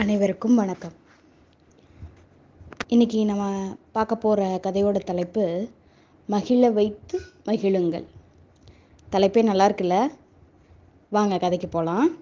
அனைவருக்கும் 0.00 0.54
வணக்கம். 0.54 0.92
இன்னைக்கு 2.86 3.24
நம்ம 3.24 3.74
பார்க்க 3.92 4.16
போகிற 4.16 4.60
கதையோட 4.62 4.98
தலைப்பு 4.98 5.68
மகிழ 6.26 6.70
வைத்து 6.70 7.20
மகிழுங்கள். 7.46 8.04
தலைப்பே 9.12 9.42
நல்லா 9.42 9.68
இருக்குல்ல? 9.68 10.10
வாங்க 11.10 11.38
கதைக்கு 11.38 11.68
போகலாம் 11.68 12.16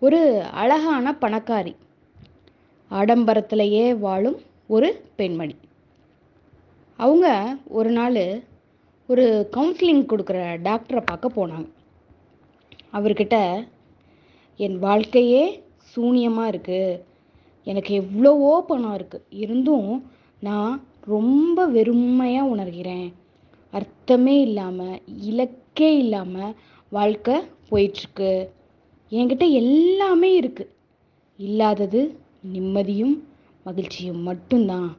ஒரு 0.00 0.42
அழகான 0.42 1.16
பணக்காரி 1.20 1.74
ஆடம்பரத்திலேயே 2.90 3.98
வாழும் 3.98 4.40
ஒரு 4.66 5.04
பெண்மணி. 5.16 5.56
அவங்க 6.96 7.56
ஒரு 7.66 7.90
நாள் 7.90 8.42
ஒரு 9.06 9.48
கவுன்சிலிங் 9.52 10.06
கொடுக்குற 10.12 10.60
டாக்டரை 10.68 11.02
பார்க்க 11.06 11.46
போனாங்க. 11.46 11.68
அவர்கிட்ட 12.92 13.66
என் 14.56 14.78
வாழ்க்கையே 14.78 15.68
சூனியமாக 15.94 16.50
இருக்குது 16.52 17.00
எனக்கு 17.66 17.92
எவ்வளவோ 17.94 18.52
பணம் 18.68 18.96
இருக்குது 18.98 19.26
இருந்தும் 19.42 19.90
நான் 20.48 20.74
ரொம்ப 21.14 21.66
வெறுமையாக 21.76 22.50
உணர்கிறேன். 22.52 23.08
அர்த்தமே 23.72 24.36
இல்லாமல் 24.40 25.00
இலக்கே 25.30 25.90
இல்லாமல் 26.02 26.56
வாழ்க்கை 26.96 27.36
போயிட்டுருக்கு. 27.70 28.30
என்கிட்ட 29.12 29.44
எல்லாமே 29.60 30.30
இருக்குது 30.40 30.72
இல்லாதது 31.38 32.00
நிம்மதியும் 32.52 33.14
மகிழ்ச்சியும் 33.66 34.22
மட்டும்தான். 34.28 34.90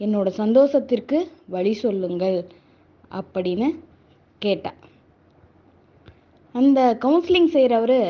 என்னோட 0.00 0.28
சந்தோஷத்திற்கு 0.42 1.18
வழி 1.54 1.72
சொல்லுங்கள் 1.84 2.38
அப்படின்னு 3.20 3.68
கேட்டா. 4.42 4.72
அந்த 6.54 6.80
கவுன்சிலிங் 7.04 7.50
செய்கிறவர் 7.54 8.00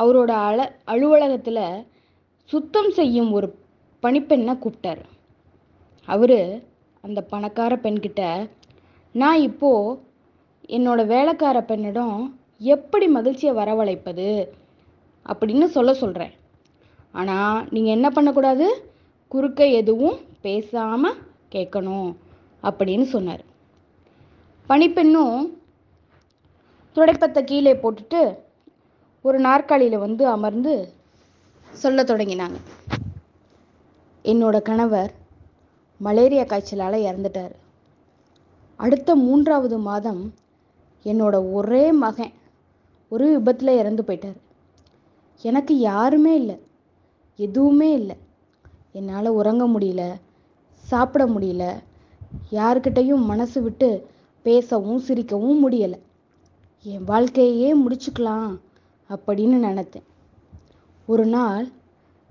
அவரோட 0.00 0.32
அல 0.48 0.58
அலுவலகத்தில் 0.92 1.64
சுத்தம் 2.50 2.90
செய்யும் 2.90 3.30
ஒரு 3.32 3.48
பணிப்பெண்ணை 4.02 4.54
கூப்பிட்டார். 4.58 5.02
அவர் 6.08 6.40
அந்த 7.04 7.20
பணக்கார 7.32 7.72
பெண்கிட்ட 7.76 8.22
நான் 9.14 9.40
இப்போது 9.40 9.98
என்னோட 10.76 11.00
வேலைக்கார 11.06 11.58
பெண்ணிடம் 11.62 12.16
எப்படி 12.74 13.06
மகிழ்ச்சியை 13.16 13.52
வரவழைப்பது? 13.54 14.28
அப்படின்னு 15.26 15.66
சொல்ல 15.76 15.90
சொல்கிறேன் 15.94 16.34
ஆனால் 17.14 17.58
நீங்கள் 17.74 17.96
என்ன 17.96 18.08
பண்ணக்கூடாது? 18.10 18.66
குறுக்க 19.32 19.62
எதுவும் 19.80 20.18
பேசாமல் 20.46 21.20
கேட்கணும் 21.54 22.10
அப்படின்னு 22.62 23.06
சொன்னார். 23.14 23.42
பணிப்பெண்ணும் 24.68 25.38
துடைப்பத்தை 26.96 27.40
கீழே 27.44 27.72
போட்டுட்டு 27.82 28.22
ஒரு 29.22 29.38
நாற்காலியில் 29.38 29.98
வந்து 29.98 30.26
அமர்ந்து 30.26 30.92
சொல்ல 31.72 32.02
தொடங்கினாங்க. 32.02 32.58
என்னோட 34.24 34.62
கணவர் 34.62 35.12
மலேரியா 35.98 36.42
காய்ச்சலால் 36.42 37.04
இறந்துட்டார். 37.08 37.54
அடுத்த 38.76 39.16
மூன்றாவது 39.16 39.78
மாதம் 39.78 40.34
என்னோட 41.04 41.52
ஒரே 41.52 41.92
மகன் 41.92 42.32
ஒரு 43.08 43.26
விபத்தில் 43.28 43.78
இறந்து 43.78 44.02
போயிட்டார். 44.02 44.38
எனக்கு 45.42 45.78
யாருமே 45.78 46.34
இல்லை. 46.34 46.58
எதுவுமே 47.36 47.92
இல்லை. 47.92 48.16
என்னால் 48.92 49.26
உறங்க 49.26 49.66
முடியல 49.66 50.14
சாப்பிட 50.78 51.26
முடியல 51.26 51.64
யாருக்கிட்டையும் 52.52 53.24
மனசு 53.24 53.62
விட்டு 53.62 54.06
பேசவும் 54.42 55.02
சிரிக்கவும் 55.02 55.58
முடியலை. 55.66 55.98
என் 56.82 57.04
வாழ்க்கையே 57.04 57.76
முடிச்சுக்கலாம். 57.76 58.56
அப்படின்னு 59.08 59.56
நினத்தேன். 59.66 60.06
ஒரு 61.06 61.24
நாள் 61.26 61.68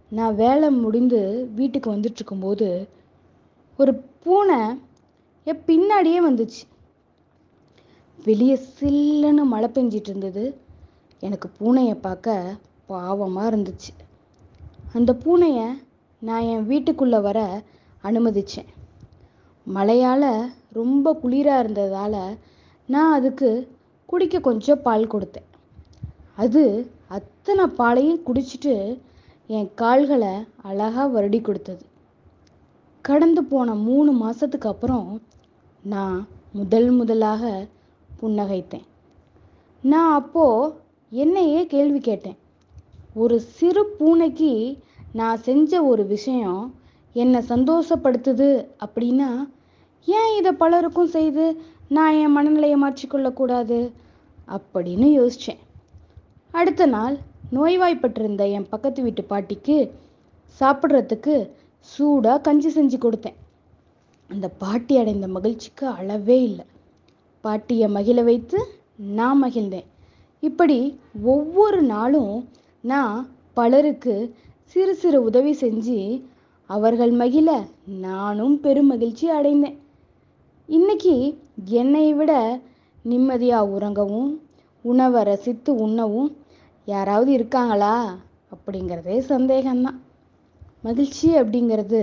நான் 0.10 0.36
வேலை 0.36 0.70
முடிந்து 0.70 1.50
வீட்டுக்கு 1.56 1.92
வந்துட்டுருக்கும்போது 1.92 2.88
ஒரு 3.78 3.94
பூனை 4.24 4.60
என் 5.44 5.64
பின்னாடியே 5.68 6.20
வந்துச்சு. 6.28 6.64
வெளியே 8.24 8.60
சில்லுன்னு 8.80 9.44
மழை 9.44 9.70
பெஞ்சிட்டு 9.70 10.10
இருந்தது. 10.10 10.44
எனக்கு 11.20 11.50
பூனையை 11.60 11.96
பார்க்க 11.96 12.56
பாவமாக 12.90 13.52
இருந்துச்சு. 13.52 13.92
அந்த 14.94 15.14
பூனையை 15.26 15.68
நான் 16.22 16.48
என் 16.54 16.66
வீட்டுக்குள்ளே 16.66 17.20
வர 17.20 17.40
அனுமதித்தேன் 18.04 18.72
மழையால் 19.68 20.30
ரொம்ப 20.74 21.14
குளிராக 21.24 21.60
இருந்ததால் 21.60 22.20
நான் 22.88 23.14
அதுக்கு 23.14 23.50
குடிக்க 24.06 24.40
கொஞ்சம் 24.40 24.82
பால் 24.82 25.08
கொடுத்தேன். 25.08 25.48
அது 26.38 26.64
அத்தனை 27.18 27.66
பாலையும் 27.80 28.24
குடிச்சிட்டு 28.26 28.74
என் 29.48 29.70
கால்களை 29.76 30.34
அழகாக 30.70 31.06
வருடி 31.16 31.40
கொடுத்தது. 31.42 31.84
கடந்து 33.06 33.42
போன 33.44 33.76
மூணு 33.88 34.12
மாதத்துக்கு 34.12 34.68
அப்புறம் 34.70 35.10
நான் 35.84 36.18
முதல் 36.52 36.90
முதலாக 36.90 37.44
புன்னகைத்தேன். 38.22 38.86
நான் 39.84 40.12
அப்போது 40.14 40.74
என்னையே 41.12 41.62
கேள்வி 41.66 42.00
கேட்டேன். 42.00 42.38
ஒரு 43.14 43.36
சிறு 43.58 43.84
பூனைக்கு 44.00 44.52
நான் 45.14 45.44
செஞ்ச 45.48 45.72
ஒரு 45.84 46.04
விஷயம் 46.06 46.62
என்னை 47.14 47.40
சந்தோஷப்படுத்துது 47.50 48.50
அப்படின்னா 48.86 49.30
ஏன் 50.08 50.34
இதை 50.40 50.52
பலருக்கும் 50.52 51.14
செய்து 51.18 51.46
நான் 51.98 52.18
என் 52.24 52.36
மனநிலையை 52.38 52.78
மாற்றிக்கொள்ளக்கூடாது 52.84 53.80
அப்படின்னு 54.48 55.08
யோசித்தேன் 55.20 55.62
அடுத்த 56.54 56.86
நாள் 56.86 57.16
நோய்வாய்ப்பட்டிருந்த 57.52 58.44
என் 58.50 58.70
பக்கத்து 58.70 59.02
வீட்டு 59.02 59.24
பாட்டிக்கு 59.24 59.78
சாப்பிட்றதுக்கு 60.60 61.36
சூடாக 61.80 62.42
கஞ்சி 62.42 62.70
செஞ்சு 62.70 62.98
கொடுத்தேன். 63.04 63.38
அந்த 64.28 64.48
பாட்டி 64.50 64.98
அடைந்த 64.98 65.28
மகிழ்ச்சிக்கு 65.28 65.88
அளவே 65.88 66.44
இல்லை. 66.44 66.66
பாட்டியை 67.42 67.88
மகிழ 67.90 68.22
வைத்து 68.22 68.60
நான் 68.98 69.44
மகிழ்ந்தேன். 69.44 69.88
இப்படி 70.40 70.80
ஒவ்வொரு 71.24 71.82
நாளும் 71.82 72.50
நான் 72.82 73.30
பலருக்கு 73.54 74.16
சிறு 74.64 74.96
சிறு 74.96 75.24
உதவி 75.24 75.54
செஞ்சு 75.62 76.24
அவர்கள் 76.70 77.12
மகிழ 77.12 77.50
நானும் 77.86 78.60
பெரும் 78.60 78.88
மகிழ்ச்சி 78.88 79.30
அடைந்தேன். 79.30 79.78
இன்னைக்கு 80.70 81.16
என்னை 81.82 82.14
விட 82.14 82.60
நிம்மதியாக 83.04 83.72
உறங்கவும் 83.76 84.30
உணவை 84.92 85.22
ரசித்து 85.30 85.72
உண்ணவும் 85.86 86.30
யாராவது 86.88 87.32
இருக்காங்களா? 87.38 87.96
அப்படிங்கிறதே 88.56 89.18
சந்தேகம்தான். 89.34 90.00
மகிழ்ச்சி 90.88 91.28
அப்படிங்கிறது 91.42 92.02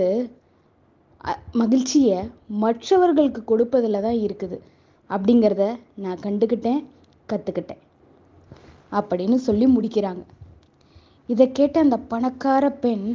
மகிழ்ச்சியை 1.61 2.17
மற்றவர்களுக்கு 2.63 3.41
கொடுப்பதில் 3.51 4.03
தான் 4.05 4.19
இருக்குது. 4.25 4.57
அப்படிங்கிறத 5.09 5.65
நான் 6.03 6.23
கண்டுக்கிட்டேன் 6.25 6.81
கற்றுக்கிட்டேன் 7.29 7.81
அப்படின்னு 8.97 9.37
சொல்லி 9.47 9.65
முடிக்கிறாங்க. 9.75 10.23
இதை 11.29 11.45
கேட்ட 11.59 11.75
அந்த 11.85 11.97
பணக்கார 12.11 12.65
பெண் 12.83 13.07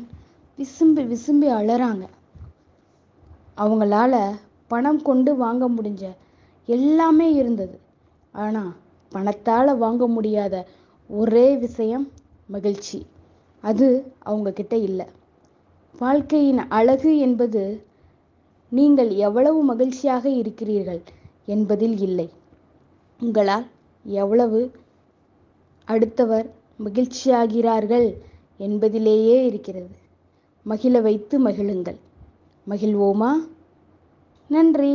விசும்பி 0.59 1.03
விசும்பி 1.13 1.49
அழறாங்க 1.59 2.05
அவங்களால 3.63 4.15
பணம் 4.71 5.01
கொண்டு 5.09 5.31
வாங்க 5.43 5.65
முடிஞ்ச 5.77 6.05
எல்லாமே 6.69 7.29
இருந்தது. 7.41 7.77
ஆனால் 8.35 8.73
பணத்தால் 9.13 9.79
வாங்க 9.79 10.07
முடியாத 10.07 10.67
ஒரே 11.11 11.57
விஷயம் 11.57 12.11
மகிழ்ச்சி. 12.47 13.07
அது 13.65 14.13
அவங்க 14.19 14.53
கிட்ட 14.53 14.77
இல்லை. 14.77 15.07
வாழ்க்கையின் 15.99 16.59
அழகு 16.59 17.19
என்பது 17.19 17.63
நீங்கள் 18.73 19.11
எவ்வளவு 19.11 19.63
மகிழ்ச்சியாக 19.63 20.29
இருக்கிறீர்கள் 20.29 21.01
என்பதில் 21.47 21.99
இல்லை. 21.99 22.29
உங்களால் 23.21 23.67
எவ்வளவு 24.05 24.61
அடுத்தவர் 25.89 26.47
மகிழ்ச்சியாகிறார்கள் 26.85 28.09
என்பதிலேயே 28.57 29.47
இருக்கிறது. 29.47 29.91
மகிழ 30.67 31.01
வைத்து 31.01 31.37
மகிழுங்கள். 31.41 31.99
மகிழ்வோமா? 32.67 33.31
நன்றி. 34.51 34.95